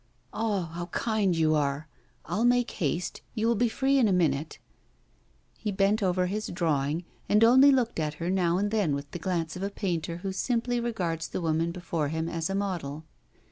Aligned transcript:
'Ah! 0.33 0.65
how 0.73 0.87
kind 0.87 1.35
you 1.37 1.53
are! 1.53 1.87
I'll 2.25 2.43
make 2.43 2.71
haste, 2.71 3.21
you 3.35 3.45
will 3.45 3.53
be 3.53 3.69
free 3.69 3.99
in 3.99 4.07
a 4.07 4.11
minute.' 4.11 4.57
He 5.59 5.71
bent 5.71 6.01
over 6.01 6.25
his 6.25 6.47
drawing, 6.47 7.03
and 7.29 7.43
only 7.43 7.71
looked 7.71 7.99
at 7.99 8.15
her 8.15 8.31
now 8.31 8.57
and 8.57 8.71
then 8.71 8.95
with 8.95 9.11
the 9.11 9.19
glance 9.19 9.55
of 9.55 9.61
a 9.61 9.69
painter 9.69 10.17
who 10.25 10.31
simply 10.31 10.79
regards 10.79 11.27
the 11.27 11.39
woman 11.39 11.71
before 11.71 12.07
him 12.07 12.27
as 12.27 12.49
a 12.49 12.55
model. 12.55 13.03